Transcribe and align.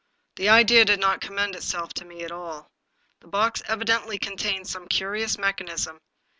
The 0.35 0.49
idea 0.49 0.83
did 0.83 0.99
not 0.99 1.21
commend 1.21 1.53
itself 1.55 1.93
to 1.93 2.05
me 2.05 2.23
at 2.23 2.31
all. 2.31 2.71
The 3.19 3.27
box 3.27 3.61
evi 3.67 3.83
dently 3.83 4.19
contained 4.19 4.65
some 4.67 4.87
curious 4.87 5.37
mechanism. 5.37 5.99